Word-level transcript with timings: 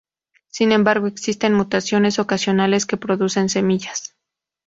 Sin 0.47 0.71
embargo, 0.71 1.05
existen 1.05 1.53
mutaciones 1.53 2.17
ocasionales 2.17 2.87
que 2.87 2.97
producen 2.97 3.49
semillas. 3.49 4.15